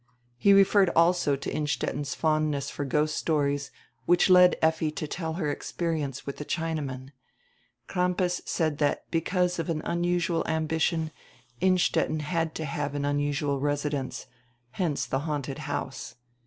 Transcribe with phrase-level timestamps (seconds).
[0.35, 3.69] He referred also to Innstetten' s fondness for ghost stories,
[4.07, 7.09] which led Effi to tell her experience widi die Chinaman.
[7.87, 11.11] Crampas said tiiat because of an unusual ambition
[11.61, 14.25] Innstetten had to have an unusual residence;
[14.71, 16.15] hence die haunted house.